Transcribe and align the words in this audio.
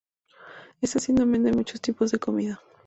Estas 0.81 1.05
tiendas 1.05 1.29
venden 1.29 1.55
muchos 1.55 1.79
tipos 1.79 2.09
de 2.09 2.17
comida. 2.17 2.59